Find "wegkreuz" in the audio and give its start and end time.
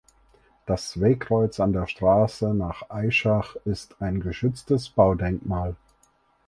0.99-1.59